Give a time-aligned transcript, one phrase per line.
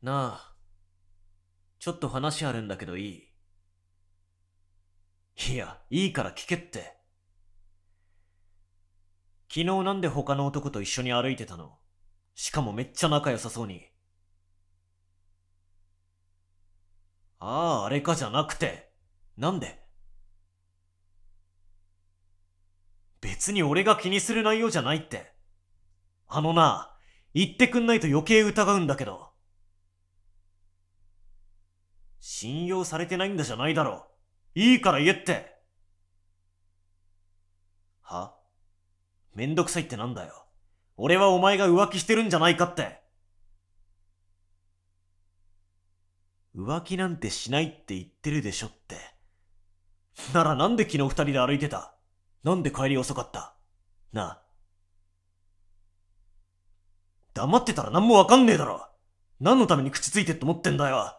[0.00, 0.54] なあ、
[1.80, 3.08] ちょっと話あるんだけどい
[5.36, 5.52] い？
[5.52, 6.96] いや、いいから聞けって。
[9.48, 11.78] 昨日なんで他の男と一緒に歩いてたの？
[12.34, 13.86] しかもめっちゃ仲良さそうに。
[17.40, 18.90] ああ、あれかじゃなくて、
[19.36, 19.84] なんで？
[23.20, 25.32] 別に俺が気にする内容じゃないって。
[26.28, 26.94] あのな、
[27.34, 29.27] 言ってくんないと余計疑うんだけど。
[32.30, 34.04] 信用されてないんだじゃないだろ
[34.54, 34.60] う。
[34.60, 35.56] いいから言えって。
[38.02, 38.34] は？
[39.34, 40.44] めんどくさいってなんだよ。
[40.98, 43.00] 俺はお前が浮気してるんじゃないかって。
[46.54, 48.96] 浮気なんてしないって言ってるでしょって。
[50.34, 51.94] ならなんで昨日二人で歩いてた？
[52.44, 53.54] なんで帰り遅かった？
[54.12, 54.42] なあ。
[57.32, 58.86] 黙ってたら何もわかんねえだろ。
[59.40, 61.14] 何のために口ついてって思ってんだよ。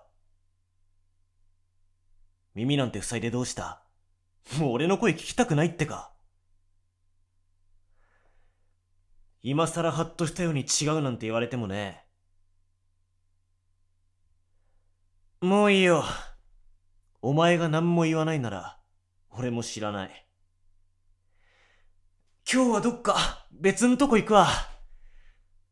[2.60, 3.82] 耳なんて塞いでどうした？
[4.58, 6.12] もう俺の声聞きたくないってか。
[9.42, 12.04] 今更ハッとしたように違うなんて言われてもね。
[15.40, 16.04] もういいよ。
[17.22, 18.78] お前が何も言わないなら、
[19.30, 20.28] 俺も知らない。
[22.52, 24.48] 今日はどっか別んとこ行くわ。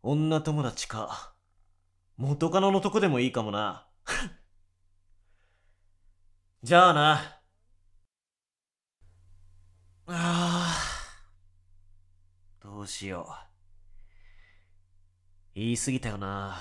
[0.04, 1.34] 女友達か。
[2.16, 3.87] 元カノのとこでもいいかもな。
[6.64, 7.14] じゃあな。
[10.08, 10.68] ああ。
[12.62, 13.34] どうしよう。
[15.54, 16.58] 言い過ぎたよな。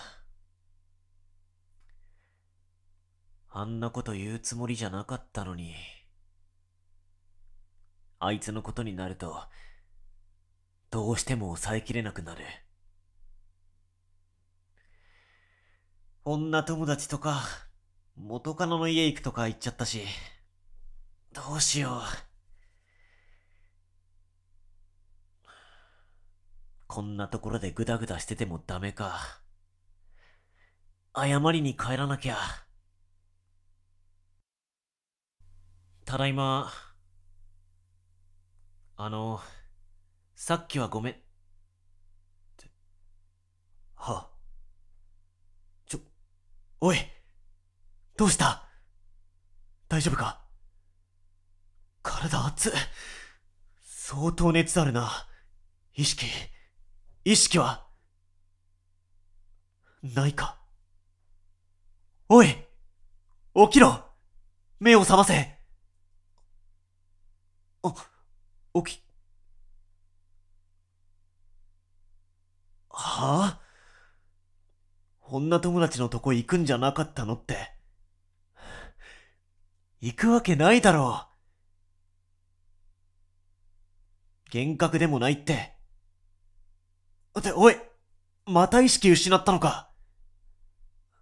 [3.48, 5.74] あんなこと言うつもりじゃなかったのに。
[8.18, 9.42] あいつのことになると、
[10.90, 12.44] どうしても抑えきれなくなる。
[16.24, 17.42] 女友達とか、
[18.16, 20.02] 元カノの家行くとか言っちゃったし、
[21.32, 22.00] どうしよう。
[26.86, 29.42] こんなところでグダグダしててもダメか。
[31.14, 32.36] 謝りに帰らなきゃ。
[36.06, 36.70] ただいま。
[38.96, 39.40] あの、
[40.34, 41.12] さっきはごめん。
[41.12, 41.16] っ
[42.56, 42.70] て、
[43.96, 44.30] は。
[45.86, 46.00] ちょ、
[46.80, 47.15] おい
[48.16, 48.66] どうした？
[49.88, 50.40] 大丈夫か？
[52.02, 52.72] 体熱
[53.84, 55.10] 相当熱あるな。
[55.94, 56.26] 意識、
[57.24, 57.86] 意識は？
[60.02, 60.58] ないか？
[62.28, 62.46] おい！
[62.46, 64.04] 起きろ！
[64.80, 65.58] 目を覚ませ！
[67.82, 67.94] あ、
[68.82, 69.02] 起き、
[72.88, 73.60] はあ？
[75.28, 77.75] 女友達のとこ行くんじゃなかったのって。
[80.00, 81.26] 行くわけないだろ
[84.52, 84.54] う。
[84.54, 85.76] 幻覚でもないって。
[87.38, 87.76] って、おい
[88.46, 89.90] また意識失ったのか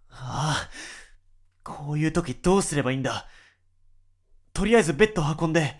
[0.09, 0.69] ああ、
[1.63, 3.27] こういう時どうすればいいんだ。
[4.53, 5.79] とりあえずベッド運んで。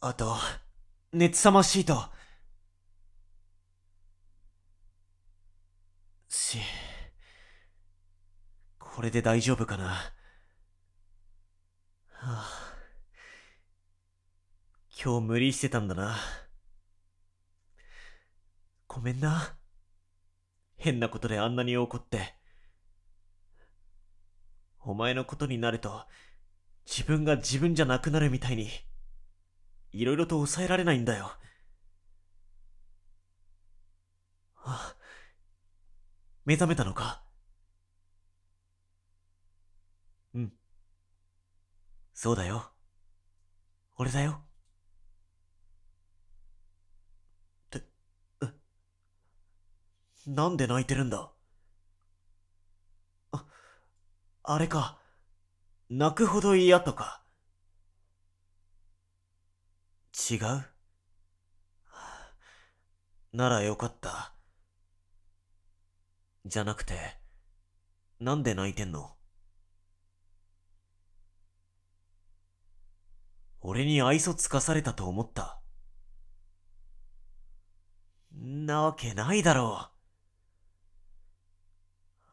[0.00, 0.36] あと、
[1.12, 2.10] 熱さまシート。
[6.28, 6.58] し、
[9.02, 9.86] これで大丈夫かな？
[9.86, 10.12] は
[12.20, 12.48] あ、
[15.04, 16.14] 今日無理してたんだな。
[18.86, 19.56] ごめんな。
[20.76, 22.36] 変なことであんなに怒って。
[24.78, 26.06] お前のことになると、
[26.86, 28.68] 自分が自分じゃなくなるみたいに、
[29.90, 31.32] いろいろと抑えられないんだよ。
[34.58, 34.94] あ、
[36.44, 37.24] 目覚めたのか
[40.34, 40.52] うん。
[42.14, 42.70] そうだよ。
[43.96, 44.42] 俺だよ。
[47.66, 47.86] って、
[48.42, 48.52] え、
[50.26, 51.32] なんで泣いてるんだ？
[53.32, 53.46] あ、
[54.44, 54.98] あれか。
[55.88, 57.24] 泣くほど嫌とか。
[60.30, 60.38] 違う？
[63.32, 64.34] ならよかった。
[66.44, 67.18] じゃなくて、
[68.20, 69.16] なんで泣いてんの？
[73.72, 75.58] 俺に愛想つかされたと思った。
[78.36, 79.88] んなわけないだろ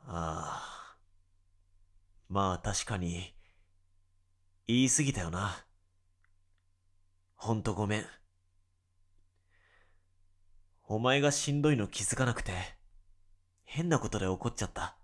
[0.06, 0.10] う。
[0.12, 0.98] ああ。
[2.28, 3.34] まあ確かに、
[4.68, 5.66] 言い過ぎたよな。
[7.36, 8.06] ほんとごめん。
[10.90, 12.52] お前がしんどいの気づかなくて、
[13.64, 14.98] 変なことで怒っちゃった。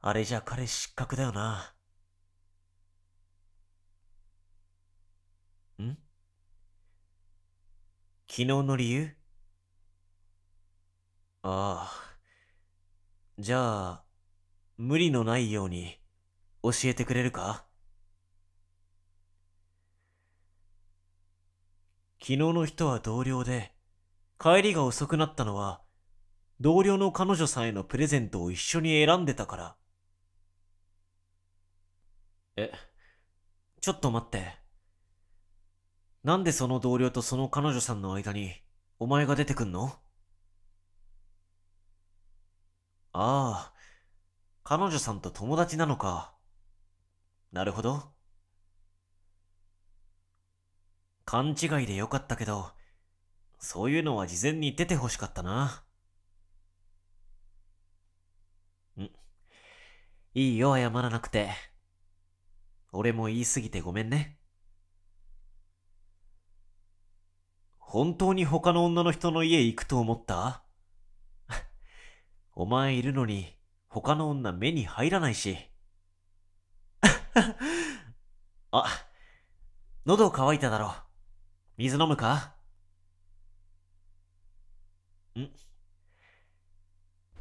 [0.00, 1.77] あれじゃ彼失格だよな。
[5.82, 5.98] ん？
[8.28, 9.16] 昨日の理由？
[11.42, 12.18] ああ。
[13.38, 14.04] じゃあ、
[14.76, 15.98] 無理のないように
[16.62, 17.64] 教えてくれるか？
[22.20, 23.72] 昨日の人は同僚で、
[24.38, 25.82] 帰りが遅くなったのは、
[26.60, 29.76] 同僚の彼女さんへのプレゼントを一緒に選んでたから。
[32.56, 32.72] え、
[33.80, 34.57] ちょっと待って。
[36.28, 38.52] なんでその同僚とその彼女さんの間に、
[38.98, 39.98] お前が出てくんの？
[43.14, 43.72] ああ、
[44.62, 46.34] 彼女さんと友達なのか。
[47.50, 48.12] なるほど。
[51.24, 52.72] 勘違いでよかったけど、
[53.58, 55.82] そういうのは事前に出て欲しかったな。
[58.98, 59.10] うん。
[60.34, 61.48] いいよ、謝らなくて。
[62.92, 64.37] 俺も言いすぎてごめんね。
[67.90, 70.62] 本当に他の女の人の家行くと思った？
[72.52, 73.56] お前いるのに
[73.88, 75.56] 他の女目に入らないし。
[78.72, 78.84] あ、
[80.04, 80.94] 喉乾いただろ。
[81.78, 82.56] 水飲むか？
[85.34, 85.48] ん？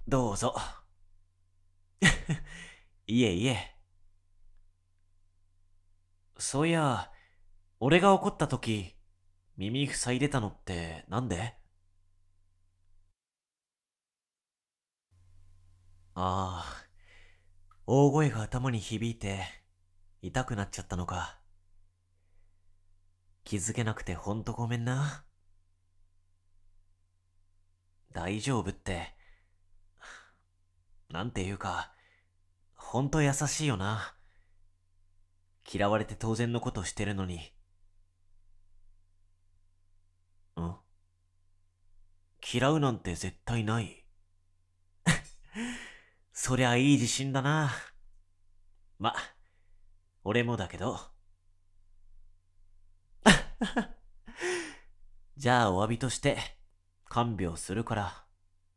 [0.08, 0.56] どうぞ。
[3.06, 3.76] いえいえ。
[6.38, 7.12] そういや、
[7.82, 8.97] 俺が怒った時、
[9.58, 11.56] 耳塞いでたのってなんで？
[16.14, 16.86] ああ、
[17.86, 19.44] 大声が頭に響いて、
[20.22, 21.40] 痛くなっちゃったのか。
[23.44, 25.26] 気づけなくてほんとごめんな。
[28.14, 29.16] 大丈夫って、
[31.10, 31.92] なんていうか、
[32.76, 34.16] ほんと優しいよな。
[35.72, 37.54] 嫌われて当然のことしてるのに。
[40.60, 40.76] ん
[42.50, 44.06] 嫌うなんて絶対ない。
[46.32, 47.74] そりゃいい自信だな。
[49.00, 49.14] ま、
[50.24, 50.98] 俺もだけど。
[55.36, 56.38] じゃあお詫びとして、
[57.04, 58.26] 看病するから、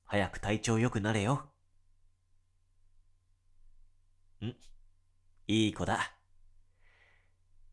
[0.04, 1.52] 早く体調良くなれよ。
[4.42, 4.48] ん
[5.46, 6.16] いい子だ。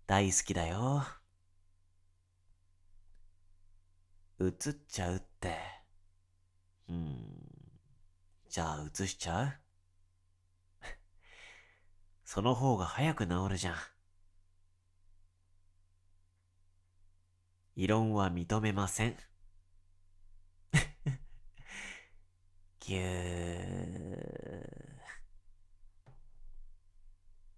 [0.05, 1.03] 大好きだよ。
[4.39, 4.51] 映っ
[4.87, 5.76] ちゃうって。
[6.89, 7.17] うん。
[8.49, 9.53] じゃあ移しちゃう？
[12.25, 13.75] その方が早く治るじゃん。
[17.77, 19.15] 異論は認めません。
[22.79, 23.96] ぎゅー